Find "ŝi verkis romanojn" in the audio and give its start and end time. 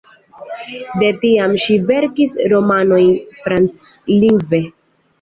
1.65-3.15